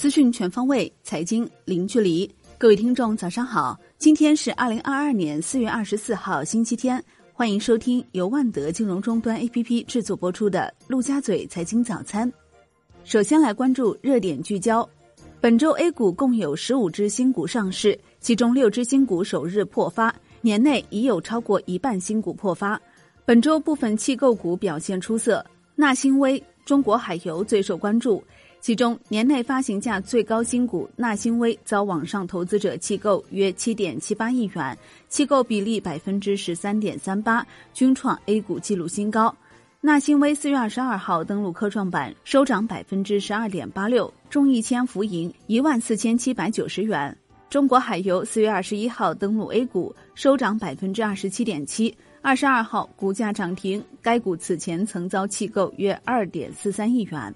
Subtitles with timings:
[0.00, 2.26] 资讯全方位，财经零距离。
[2.56, 3.78] 各位听众，早上好！
[3.98, 7.04] 今天是二零二二年四月二十四号，星期天。
[7.34, 12.26] 欢迎收听由万德金融终端 APP 制作播出的《陆家嘴财经早餐》。
[13.04, 14.88] 首先来关注热点聚焦。
[15.38, 22.80] 本周 A 股共有十五只新股上市，其中六只新股首日破发，年内已有超过一半新股破发。
[23.26, 25.44] 本周部分弃购股表现出色，
[25.74, 28.24] 纳新微、中国海油最受关注。
[28.60, 34.76] 其中，年内发行价最高新股纳新微遭网上投资者弃购约七点七八亿元，
[35.08, 39.34] 弃购比例百分之十三点三八，均创 A 股纪录新高。
[39.80, 47.16] 纳新微四月二十二号登陆科创板，收涨百分之十二点八六，中一千浮盈一万四千七百九十元。
[47.48, 53.82] 中国海油四月二十一号登陆 A 股，收涨百分之二十七点七，二十二号股价涨停。
[54.02, 57.34] 该股此前曾遭弃购约二点四三亿元。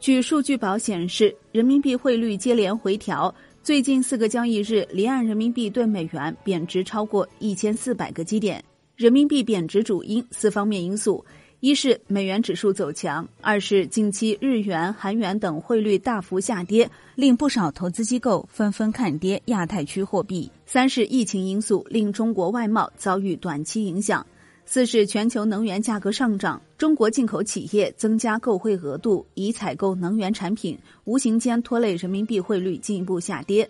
[0.00, 8.62] 据数据宝显示，人民币汇率接连回调，最近四个交易日离岸人民币对美元贬值超过一千四百个基点。
[8.94, 11.24] 人民币贬值主因四方面因素：
[11.58, 24.24] 一是美元指数走强，二是近期日元、韩元等汇率大幅下跌，令不少投资机构纷纷看跌亚太区货币；三是疫情因素令中国外贸遭遇短期影响。
[24.70, 33.66] 四是全球能源价格上涨，中国进口企业增加购汇额度以采购能源产品，无形间拖累人民币汇率进一步下跌。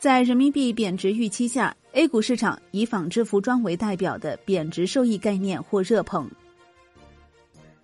[0.00, 6.28] 在人民币贬值预期下，A 股市场以纺织服装为代表的贬值受益概念或热捧。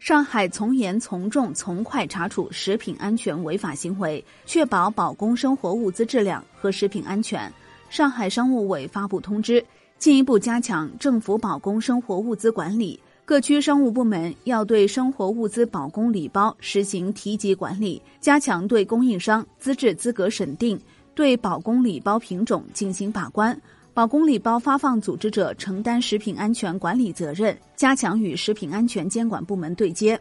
[0.00, 7.48] 上海从严从重从快查处食品安全违法行为，确保保供生活物资质量和食品安全。
[7.88, 9.64] 上海商务委发布通知。
[9.98, 20.78] 进一步加强政府保供生活物资管理，各区商务部门要对生活物资保供礼包实行提级管理，加强对供应商资质资格审定，
[21.14, 23.58] 对保供礼包品种进行把关，
[23.94, 30.20] 保供礼包发放组织者承担食品安全管理责任，加强与食品安全监管部门对接。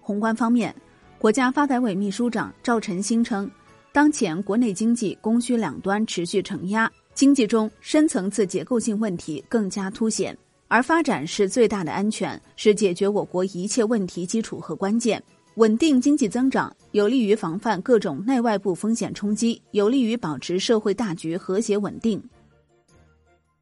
[0.00, 0.74] 宏观方面，
[1.16, 3.48] 国家发改委秘书长赵晨星称，
[3.92, 6.90] 当前国内经济供需两端持续承压。
[7.14, 10.36] 经济中深层次结构性问题更加凸显，
[10.68, 15.22] 而发展是最大的安全，是解决我国一切问题基础和关键。
[15.56, 22.22] 稳定经济增长，有利于防范各种内外部风险冲击，有利于保持社会大局和谐稳定。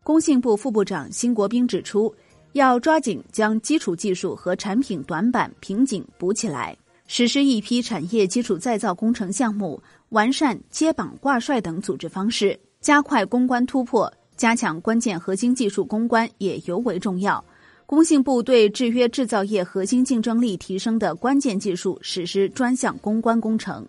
[0.05, 2.15] 工信部副部长辛国斌指出，
[2.53, 6.77] 要抓紧将基础技术和产品短板瓶颈补起来，
[7.09, 12.56] 实施一批产业基础再造工程项目，完善接榜挂帅等组织方式。
[12.80, 17.44] 加快攻关突破，加强关键核心技术攻关也尤为重要。
[17.84, 23.86] 工信部对制约制造业核心竞争力提升的关键技术实施专项攻关工程。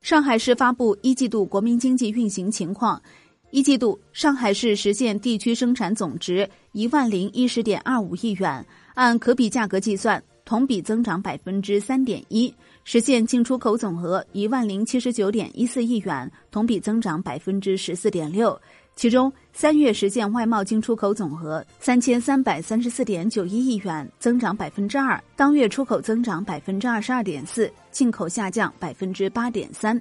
[0.00, 3.02] 上海市发布一季度国民经济运行情况：
[3.50, 10.22] 一季度，上海市实现地区生产总值一万零一十点二五亿元，按可比价格计算。
[10.46, 18.58] 同比增长百分之三点一，实现进出口总额一万零七十九点一四亿元，同比增长百分之十四点六。
[18.94, 30.00] 其中，三月实现外贸进出口总额三千三百三十四点九一亿元，增长百分之二，当月出口增长百分之二十二点四，进口下降百分之八点三。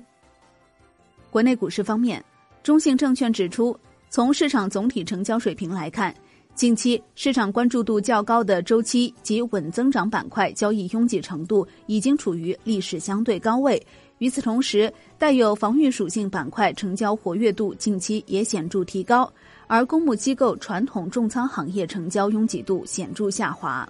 [1.32, 2.24] 国内股市方面，
[2.62, 3.76] 中信证券指出，
[4.12, 6.16] 从市场总体成交水平来看。
[6.56, 13.86] 近期市场关注度较高的周期及稳增长板块交易拥挤程度已经处于历史相对高位。
[14.20, 19.30] 与此同时，带有防御属性板块成交活跃度近期也显著提高，
[19.68, 23.88] 而公募机构传统重仓行业成交拥挤度显著下滑。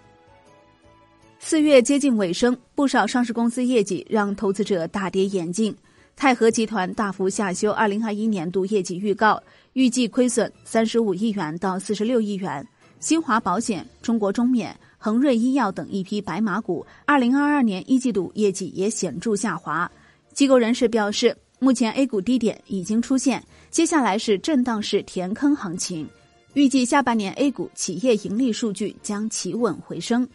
[1.37, 5.75] 四月接近尾声，不少上市公司业绩让投资者大跌眼镜。
[6.15, 9.41] 泰禾集团大幅下修二零二一年度业绩预告，
[9.73, 12.65] 预计亏损三十五亿元到四十六亿元。
[13.01, 19.91] 新华保险、中国中免、恒瑞医药等一批白马股，二零二二年一季度业绩也显著下滑。
[20.33, 26.07] 机构人士表示，目前 A 股低点已经出现，接下来是震荡式填坑行情，
[26.53, 30.27] 预计下半年 A 股企业盈利数据将企稳回升。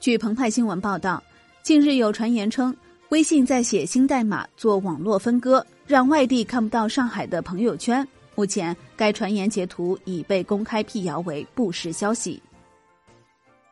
[0.00, 1.22] 据澎湃新闻报道，
[1.62, 2.74] 近日有传言称。
[3.10, 8.06] 微信在写新代码做网络分割，让外地看不到上海的朋友圈。
[8.34, 12.40] 目前，该传言截图已被公开辟谣为不实消息。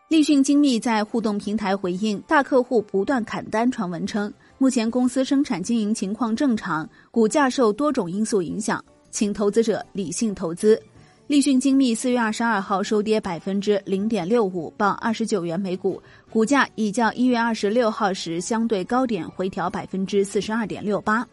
[0.08, 10.82] 立讯精密在互动平台回应大客户不断砍单传闻称，目前公司生产经营情况正常，股价受多种因素影响，请投资者理性投资。
[11.26, 16.00] 立讯精密四月二十二号收跌百分之零点六五，报二十九元每股，
[16.30, 21.26] 股价已较一月二十六号时相对高点回调百分之四十二点六八。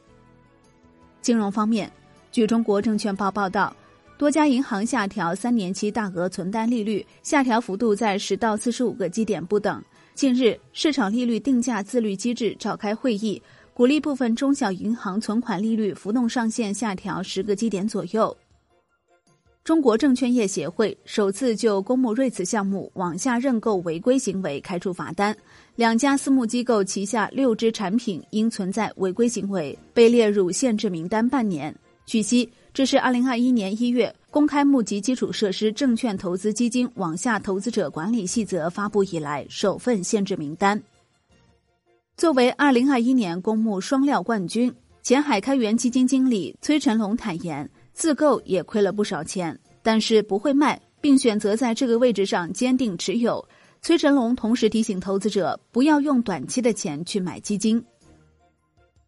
[1.22, 1.92] 金融方面，
[2.32, 3.72] 据中国证券报报道，
[4.18, 9.80] 多家银行下调三年期大额存单利率，下调幅度在十到四十五个基点不等。
[10.16, 13.40] 近日，市场利率定价自律机制召开会议，
[13.76, 18.36] 鼓励部分中小银行存款利率浮动上限下调十个基点左右。
[19.64, 25.34] 中国证券业协会首次就公募瑞慈项目网下认购违规行为开出罚单，
[25.78, 31.74] 两家私募机构旗下六只产品因存在违规行为被列入限制名单半年。
[32.06, 40.82] 据悉，这是二零二一年一月公开募集基础设施证券投资基金网下投资者管理细则发布以来首份限制名单。
[42.18, 47.70] 作为二零二一年公募双料冠军，前海开源基金经理崔成龙坦言。
[47.94, 53.44] 自购也亏了不少钱，但是不会卖，并选择在这个位置上坚定持有。
[53.82, 57.84] 崔成龙同时提醒投资者不要用短期的钱去买基金。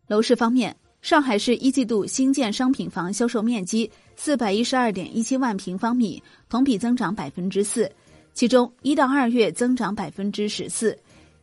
[0.07, 7.89] 楼市方面，上海市一季度新建商品房销售面积四百一十二点一七万平方米，同比增长百分之四，
[8.33, 10.97] 其中一到二月增长百分之十四。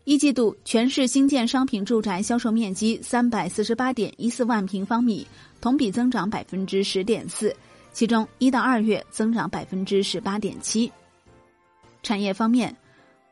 [0.05, 5.25] 一季度全市新建商品住宅销售面积三百四十八点一四万平方米，
[5.61, 7.55] 同比增长百分之十点四，
[7.93, 10.91] 其中一到二月增长百分之十八点七。
[12.03, 12.77] 产业方面，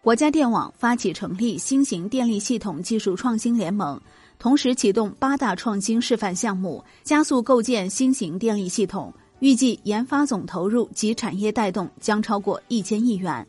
[0.00, 4.00] 国家电网发起成立新型电力系统技术创新联盟，
[4.38, 13.44] 同时启动八大创新示范项目，加速构建新型电力系统，预计研发总投入及产业带动将超过一千亿元。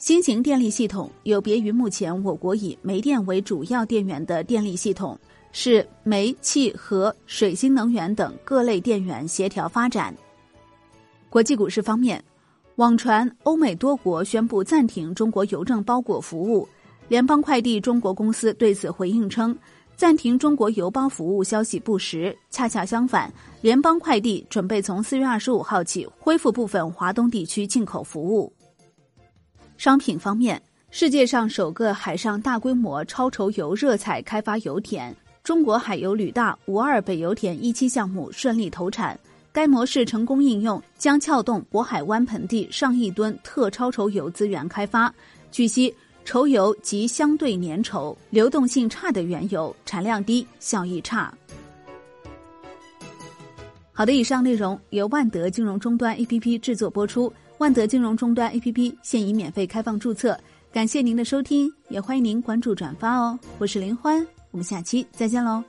[0.00, 5.16] 新型电力系统有别于目前我国以煤电为主要电源的电力系统，
[5.52, 10.16] 是煤气和水新能源等各类电源协调发展。
[11.28, 12.24] 国际股市方面，
[12.76, 16.66] 网传欧美多国宣布暂停中国邮政包裹服务，
[17.06, 19.54] 联邦快递中国公司对此回应称，
[19.98, 23.30] 暂停中国邮包服务消息不实，恰恰相反，
[23.60, 28.50] 联邦快递准备从四月二十五号起恢复部分华东地区进口服务。
[29.80, 30.60] 商品方面，
[30.90, 39.18] 世界上首个海上大规模超稠油热采开发油田——中国海油旅大五二北油田一期项目顺利投产。
[39.50, 45.10] 该模式成功应用，将撬动渤海湾盆地上亿吨特超稠油资源开发。
[45.50, 45.94] 据悉，
[46.26, 51.32] 稠油及相对粘稠、流动性差的原油，产量低，效益差。
[53.92, 57.32] 好的，以上内容由万德金融终端 APP 制作播出。
[57.60, 60.34] 万德金融终端 APP 现已免费开放注册，
[60.72, 63.38] 感谢您的收听，也欢迎您关注转发哦。
[63.58, 65.62] 我是林欢，我们下期再见喽。